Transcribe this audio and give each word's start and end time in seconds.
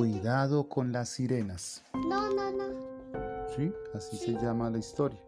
Cuidado 0.00 0.66
con 0.66 0.92
las 0.92 1.10
sirenas. 1.10 1.82
No, 1.92 2.32
no, 2.32 2.50
no. 2.50 2.64
Sí, 3.54 3.70
así 3.92 4.16
se 4.16 4.32
llama 4.32 4.70
la 4.70 4.78
historia. 4.78 5.20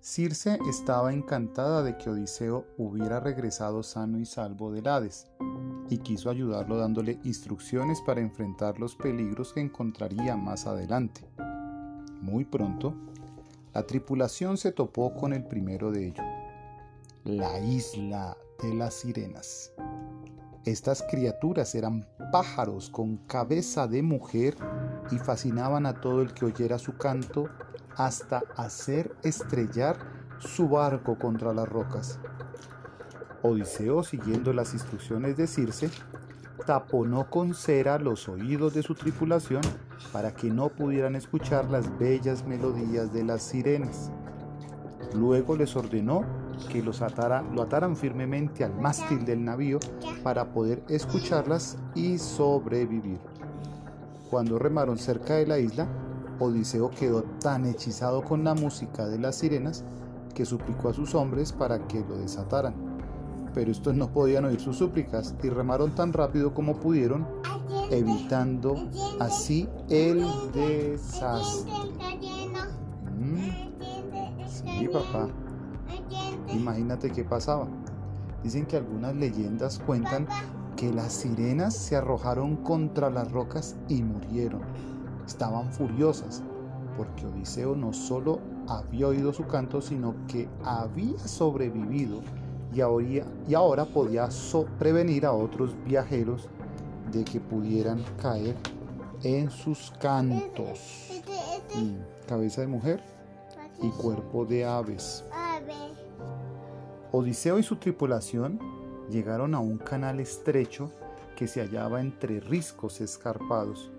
Circe 0.00 0.58
estaba 0.68 1.12
encantada 1.12 1.84
de 1.84 1.96
que 1.96 2.10
Odiseo 2.10 2.66
hubiera 2.78 3.20
regresado 3.20 3.84
sano 3.84 4.18
y 4.18 4.26
salvo 4.26 4.72
del 4.72 4.88
Hades 4.88 5.28
y 5.88 5.98
quiso 5.98 6.30
ayudarlo 6.30 6.78
dándole 6.78 7.20
instrucciones 7.22 8.00
para 8.00 8.20
enfrentar 8.20 8.80
los 8.80 8.96
peligros 8.96 9.52
que 9.52 9.60
encontraría 9.60 10.36
más 10.36 10.66
adelante. 10.66 11.20
Muy 12.20 12.44
pronto, 12.44 12.92
la 13.72 13.86
tripulación 13.86 14.56
se 14.56 14.72
topó 14.72 15.14
con 15.14 15.32
el 15.32 15.44
primero 15.44 15.92
de 15.92 16.08
ellos, 16.08 16.26
la 17.22 17.60
isla 17.60 18.36
de 18.60 18.74
las 18.74 18.94
sirenas. 18.94 19.70
Estas 20.64 21.04
criaturas 21.08 21.76
eran 21.76 22.04
pájaros 22.30 22.90
con 22.90 23.16
cabeza 23.16 23.86
de 23.86 24.02
mujer 24.02 24.56
y 25.10 25.18
fascinaban 25.18 25.86
a 25.86 26.00
todo 26.00 26.22
el 26.22 26.32
que 26.34 26.46
oyera 26.46 26.78
su 26.78 26.96
canto 26.96 27.48
hasta 27.96 28.42
hacer 28.56 29.14
estrellar 29.22 29.96
su 30.38 30.68
barco 30.68 31.18
contra 31.18 31.52
las 31.52 31.68
rocas. 31.68 32.18
Odiseo, 33.42 34.02
siguiendo 34.02 34.52
las 34.52 34.74
instrucciones 34.74 35.36
de 35.36 35.46
Circe, 35.46 35.90
taponó 36.66 37.30
con 37.30 37.54
cera 37.54 37.98
los 37.98 38.28
oídos 38.28 38.74
de 38.74 38.82
su 38.82 38.94
tripulación 38.94 39.62
para 40.12 40.34
que 40.34 40.50
no 40.50 40.68
pudieran 40.68 41.14
escuchar 41.14 41.70
las 41.70 41.96
bellas 41.98 42.44
melodías 42.44 43.12
de 43.12 43.24
las 43.24 43.42
sirenas. 43.42 44.10
Luego 45.14 45.56
les 45.56 45.76
ordenó 45.76 46.24
que 46.70 46.82
los 46.82 47.02
atara, 47.02 47.42
lo 47.42 47.62
ataran 47.62 47.96
firmemente 47.96 48.64
al 48.64 48.74
mástil 48.74 49.24
del 49.24 49.44
navío 49.44 49.78
para 50.22 50.52
poder 50.52 50.82
escucharlas 50.88 51.78
y 51.94 52.18
sobrevivir. 52.18 53.18
Cuando 54.30 54.58
remaron 54.58 54.98
cerca 54.98 55.34
de 55.34 55.46
la 55.46 55.58
isla, 55.58 55.86
Odiseo 56.38 56.90
quedó 56.90 57.22
tan 57.40 57.64
hechizado 57.66 58.22
con 58.22 58.44
la 58.44 58.54
música 58.54 59.06
de 59.06 59.18
las 59.18 59.36
sirenas 59.36 59.84
que 60.34 60.44
suplicó 60.44 60.90
a 60.90 60.94
sus 60.94 61.14
hombres 61.14 61.52
para 61.52 61.86
que 61.86 62.00
lo 62.00 62.18
desataran. 62.18 62.74
Pero 63.54 63.70
estos 63.70 63.94
no 63.94 64.10
podían 64.12 64.44
oír 64.44 64.60
sus 64.60 64.76
súplicas 64.76 65.34
y 65.42 65.48
remaron 65.48 65.94
tan 65.94 66.12
rápido 66.12 66.52
como 66.52 66.76
pudieron, 66.76 67.26
evitando 67.90 68.76
así 69.18 69.68
el 69.88 70.22
desastre. 70.52 71.72
Mm, 73.18 73.48
sí, 74.46 74.88
papá. 74.88 75.30
Imagínate 76.56 77.10
qué 77.10 77.24
pasaba. 77.24 77.66
Dicen 78.42 78.66
que 78.66 78.76
algunas 78.76 79.14
leyendas 79.14 79.78
cuentan 79.78 80.26
que 80.76 80.92
las 80.92 81.12
sirenas 81.12 81.74
se 81.74 81.96
arrojaron 81.96 82.56
contra 82.56 83.10
las 83.10 83.30
rocas 83.32 83.76
y 83.88 84.02
murieron. 84.02 84.62
Estaban 85.26 85.72
furiosas 85.72 86.42
porque 86.96 87.26
Odiseo 87.26 87.76
no 87.76 87.92
solo 87.92 88.40
había 88.68 89.08
oído 89.08 89.32
su 89.32 89.46
canto, 89.46 89.80
sino 89.80 90.14
que 90.26 90.48
había 90.64 91.18
sobrevivido 91.18 92.22
y 92.72 92.80
ahora, 92.80 93.24
y 93.48 93.54
ahora 93.54 93.84
podía 93.84 94.28
prevenir 94.78 95.26
a 95.26 95.32
otros 95.32 95.74
viajeros 95.84 96.48
de 97.12 97.24
que 97.24 97.40
pudieran 97.40 98.02
caer 98.20 98.56
en 99.22 99.50
sus 99.50 99.92
cantos. 100.00 101.10
Mm, 101.74 102.26
cabeza 102.28 102.62
de 102.62 102.66
mujer 102.66 103.02
y 103.82 103.88
cuerpo 103.90 104.44
de 104.44 104.64
aves. 104.64 105.24
Odiseo 107.18 107.58
y 107.58 107.62
su 107.62 107.76
tripulación 107.76 108.60
llegaron 109.08 109.54
a 109.54 109.58
un 109.58 109.78
canal 109.78 110.20
estrecho 110.20 110.92
que 111.34 111.48
se 111.48 111.62
hallaba 111.62 112.02
entre 112.02 112.40
riscos 112.40 113.00
escarpados. 113.00 113.90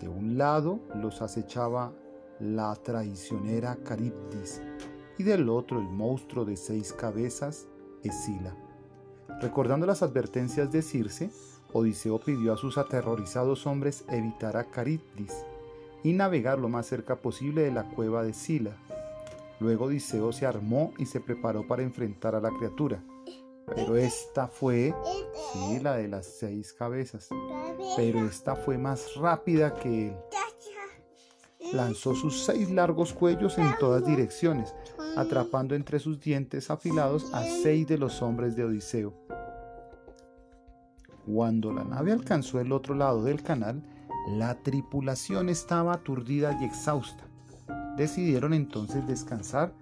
De 0.00 0.08
un 0.08 0.36
lado 0.36 0.80
los 0.96 1.22
acechaba 1.22 1.92
la 2.40 2.74
traicionera 2.74 3.76
Caribdis 3.76 4.60
y 5.18 5.22
del 5.22 5.48
otro 5.48 5.78
el 5.78 5.86
monstruo 5.86 6.44
de 6.44 6.56
seis 6.56 6.92
cabezas, 6.92 7.68
Escila. 8.02 8.56
Recordando 9.40 9.86
las 9.86 10.02
advertencias 10.02 10.72
de 10.72 10.82
Circe, 10.82 11.30
Odiseo 11.72 12.18
pidió 12.18 12.54
a 12.54 12.56
sus 12.56 12.76
aterrorizados 12.76 13.68
hombres 13.68 14.04
evitar 14.08 14.56
a 14.56 14.64
Caribdis 14.64 15.44
y 16.02 16.12
navegar 16.12 16.58
lo 16.58 16.68
más 16.68 16.86
cerca 16.86 17.14
posible 17.14 17.62
de 17.62 17.70
la 17.70 17.84
cueva 17.84 18.24
de 18.24 18.34
Sila. 18.34 18.76
Luego 19.60 19.86
Odiseo 19.86 20.32
se 20.32 20.46
armó 20.46 20.92
y 20.98 21.06
se 21.06 21.20
preparó 21.20 21.66
para 21.66 21.82
enfrentar 21.82 22.34
a 22.34 22.40
la 22.40 22.50
criatura. 22.50 23.02
Pero 23.74 23.96
esta 23.96 24.46
fue, 24.46 24.94
sí, 25.52 25.80
la 25.80 25.96
de 25.96 26.08
las 26.08 26.26
seis 26.26 26.72
cabezas. 26.72 27.28
Pero 27.96 28.24
esta 28.24 28.54
fue 28.54 28.78
más 28.78 29.14
rápida 29.16 29.74
que 29.74 30.08
él. 30.08 30.16
Lanzó 31.72 32.14
sus 32.14 32.44
seis 32.44 32.70
largos 32.70 33.12
cuellos 33.12 33.58
en 33.58 33.76
todas 33.80 34.06
direcciones, 34.06 34.72
atrapando 35.16 35.74
entre 35.74 35.98
sus 35.98 36.20
dientes 36.20 36.70
afilados 36.70 37.32
a 37.34 37.42
seis 37.42 37.88
de 37.88 37.98
los 37.98 38.22
hombres 38.22 38.54
de 38.54 38.64
Odiseo. 38.64 39.14
Cuando 41.26 41.72
la 41.72 41.82
nave 41.82 42.12
alcanzó 42.12 42.60
el 42.60 42.70
otro 42.70 42.94
lado 42.94 43.24
del 43.24 43.42
canal, 43.42 43.82
la 44.28 44.62
tripulación 44.62 45.48
estaba 45.48 45.94
aturdida 45.94 46.56
y 46.60 46.64
exhausta. 46.64 47.26
Decidieron 47.96 48.52
entonces 48.52 49.06
descansar 49.06 49.72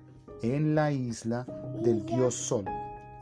en 0.42 0.74
la 0.74 0.92
isla 0.92 1.46
del 1.82 2.06
dios 2.06 2.34
Sol. 2.34 2.64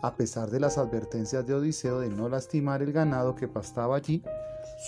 A 0.03 0.17
pesar 0.17 0.51
de 0.51 0.61
las 0.61 0.77
advertencias 0.77 1.47
de 1.47 1.55
Odiseo 1.55 2.01
de 2.01 2.11
no 2.11 2.29
lastimar 2.29 2.83
el 2.83 2.93
ganado 2.93 3.35
que 3.35 3.49
pastaba 3.49 3.97
allí, 3.97 4.23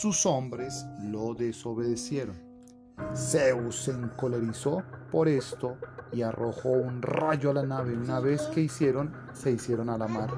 sus 0.01 0.27
hombres 0.27 0.85
lo 1.01 1.35
desobedecieron. 1.35 2.37
Zeus 3.15 3.85
se 3.85 3.93
encolerizó 3.93 4.83
por 5.11 5.29
esto 5.29 5.77
y 6.13 6.23
arrojó 6.23 6.71
un 6.71 7.01
rayo 7.01 7.51
a 7.51 7.55
la 7.55 7.63
nave. 7.63 7.97
Una 7.97 8.21
vez 8.21 8.43
que 8.49 8.61
hicieron, 8.61 9.13
se 9.33 9.53
hicieron 9.53 9.89
a 9.89 9.97
la 9.97 10.07
mar. 10.07 10.31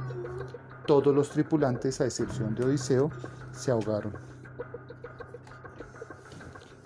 Todos 0.87 1.15
los 1.15 1.31
tripulantes, 1.31 2.01
a 2.01 2.05
excepción 2.05 2.55
de 2.55 2.67
Odiseo, 2.67 3.11
se 3.51 3.73
ahogaron. 3.73 4.13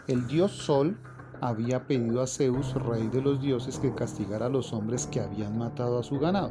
El 0.07 0.27
dios 0.27 0.53
Sol 0.53 0.97
había 1.41 1.87
pedido 1.87 2.23
a 2.23 2.27
Zeus, 2.27 2.75
rey 2.75 3.09
de 3.09 3.23
los 3.23 3.41
dioses, 3.41 3.79
que 3.79 3.95
castigara 3.95 4.47
a 4.47 4.51
los 4.51 4.73
hombres 4.73 5.07
que 5.07 5.21
habían 5.21 5.59
matado 5.59 5.99
a 5.99 6.03
su 6.03 6.19
ganado. 6.19 6.51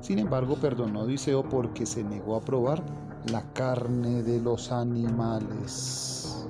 Sin 0.00 0.18
embargo, 0.18 0.56
perdonó 0.56 1.00
a 1.00 1.02
Odiseo 1.04 1.42
porque 1.48 1.84
se 1.84 2.02
negó 2.02 2.36
a 2.36 2.40
probar 2.40 2.82
la 3.30 3.42
carne 3.52 4.22
de 4.22 4.40
los 4.40 4.72
animales. 4.72 6.46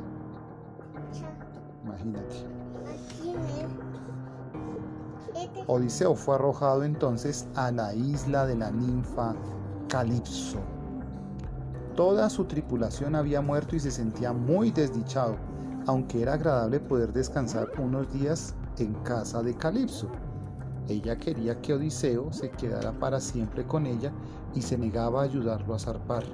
Imagínate. 1.85 2.47
Odiseo 5.67 6.15
fue 6.15 6.35
arrojado 6.35 6.85
entonces 6.85 7.49
a 7.55 7.71
la 7.71 7.95
isla 7.95 8.47
de 8.47 8.57
la 8.57 8.71
ninfa 8.71 9.35
Calipso. 9.89 10.61
Toda 11.97 12.31
su 12.31 12.45
tripulación 12.45 13.15
había 13.15 13.41
muerto 13.41 13.75
y 13.75 13.81
se 13.81 13.91
sentía 13.91 14.33
muy 14.33 14.71
desdichado, 14.71 15.37
aunque 15.87 16.23
era 16.23 16.35
agradable 16.35 16.81
poder 16.81 17.13
descansar 17.13 17.69
unos 17.79 18.13
días 18.13 18.55
en 18.79 18.95
casa 19.03 19.43
de 19.43 19.55
Calipso. 19.55 20.09
Ella 20.89 21.17
quería 21.17 21.61
que 21.61 21.75
Odiseo 21.75 22.33
se 22.33 22.51
quedara 22.51 22.93
para 22.93 23.21
siempre 23.21 23.65
con 23.67 23.87
ella 23.87 24.13
y 24.55 24.63
se 24.63 24.77
negaba 24.77 25.21
a 25.21 25.25
ayudarlo 25.25 25.75
a 25.75 25.79
zarpar. 25.79 26.25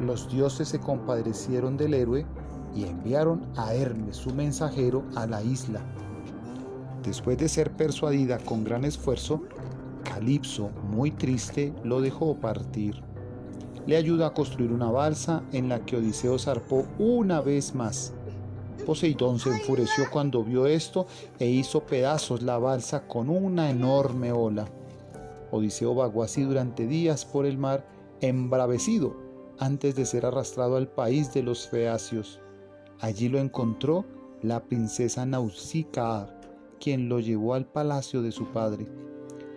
Los 0.00 0.30
dioses 0.30 0.68
se 0.68 0.80
compadecieron 0.80 1.76
del 1.76 1.94
héroe 1.94 2.24
y 2.74 2.84
enviaron 2.84 3.44
a 3.56 3.74
Hermes, 3.74 4.16
su 4.16 4.32
mensajero, 4.32 5.04
a 5.14 5.26
la 5.26 5.42
isla. 5.42 5.80
Después 7.02 7.36
de 7.36 7.48
ser 7.48 7.72
persuadida 7.72 8.38
con 8.38 8.64
gran 8.64 8.84
esfuerzo, 8.84 9.42
Calipso, 10.02 10.70
muy 10.90 11.10
triste, 11.10 11.74
lo 11.84 12.00
dejó 12.00 12.36
partir. 12.36 13.02
Le 13.86 13.96
ayudó 13.96 14.24
a 14.24 14.34
construir 14.34 14.72
una 14.72 14.90
balsa 14.90 15.42
en 15.52 15.68
la 15.68 15.84
que 15.84 15.96
Odiseo 15.96 16.38
zarpó 16.38 16.86
una 16.98 17.40
vez 17.40 17.74
más. 17.74 18.14
Poseidón 18.86 19.38
se 19.38 19.50
enfureció 19.50 20.10
cuando 20.10 20.42
vio 20.42 20.66
esto 20.66 21.06
e 21.38 21.46
hizo 21.46 21.80
pedazos 21.84 22.42
la 22.42 22.58
balsa 22.58 23.06
con 23.06 23.28
una 23.30 23.70
enorme 23.70 24.32
ola. 24.32 24.66
Odiseo 25.52 25.94
vagó 25.94 26.22
así 26.22 26.42
durante 26.42 26.86
días 26.86 27.24
por 27.24 27.46
el 27.46 27.58
mar, 27.58 27.86
embravecido, 28.20 29.14
antes 29.58 29.94
de 29.94 30.06
ser 30.06 30.26
arrastrado 30.26 30.76
al 30.76 30.88
país 30.88 31.32
de 31.32 31.42
los 31.42 31.68
feacios. 31.68 32.40
Allí 33.00 33.28
lo 33.28 33.38
encontró 33.38 34.04
la 34.42 34.64
princesa 34.64 35.24
Nausicaa, 35.26 36.28
quien 36.80 37.08
lo 37.08 37.20
llevó 37.20 37.54
al 37.54 37.66
palacio 37.66 38.22
de 38.22 38.32
su 38.32 38.46
padre. 38.46 38.88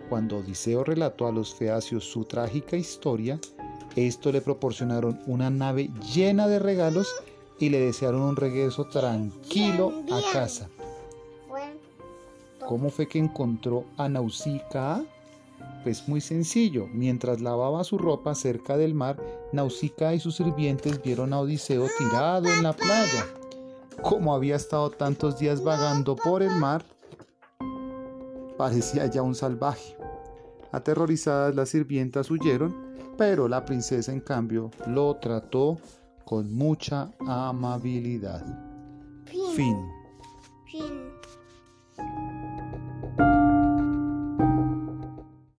Cuando 0.08 0.38
Odiseo 0.38 0.84
relató 0.84 1.26
a 1.26 1.32
los 1.32 1.54
feacios 1.54 2.04
su 2.04 2.24
trágica 2.24 2.76
historia, 2.76 3.40
estos 3.96 4.32
le 4.32 4.40
proporcionaron 4.40 5.18
una 5.26 5.50
nave 5.50 5.90
llena 6.14 6.46
de 6.46 6.58
regalos 6.58 7.08
y 7.58 7.68
le 7.70 7.80
desearon 7.80 8.22
un 8.22 8.36
regreso 8.36 8.84
tranquilo 8.84 9.92
a 10.12 10.32
casa. 10.32 10.68
¿Cómo 12.66 12.90
fue 12.90 13.06
que 13.06 13.18
encontró 13.18 13.84
a 13.96 14.08
Nausicaa? 14.08 15.04
Pues 15.84 16.08
muy 16.08 16.20
sencillo. 16.20 16.88
Mientras 16.92 17.40
lavaba 17.40 17.84
su 17.84 17.96
ropa 17.96 18.34
cerca 18.34 18.76
del 18.76 18.92
mar, 18.92 19.16
Nausicaa 19.52 20.14
y 20.14 20.20
sus 20.20 20.36
sirvientes 20.36 21.00
vieron 21.00 21.32
a 21.32 21.40
Odiseo 21.40 21.86
tirado 21.96 22.48
en 22.48 22.64
la 22.64 22.72
playa. 22.72 23.26
Como 24.02 24.34
había 24.34 24.56
estado 24.56 24.90
tantos 24.90 25.38
días 25.38 25.62
vagando 25.62 26.16
por 26.16 26.42
el 26.42 26.50
mar, 26.56 26.84
parecía 28.58 29.06
ya 29.06 29.22
un 29.22 29.34
salvaje. 29.34 29.96
Aterrorizadas 30.72 31.54
las 31.54 31.68
sirvientas 31.68 32.30
huyeron, 32.30 32.74
pero 33.16 33.48
la 33.48 33.64
princesa 33.64 34.12
en 34.12 34.20
cambio 34.20 34.70
lo 34.86 35.16
trató 35.16 35.78
con 36.26 36.52
mucha 36.52 37.08
amabilidad. 37.20 38.44
Fin. 39.26 39.54
fin. 39.54 39.95